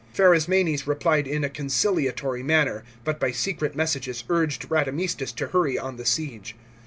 [0.15, 5.97] Pharasmanes replied in a conciliatory manner, but by secret messages urged Radamistus to hurry on
[5.97, 6.55] the siege.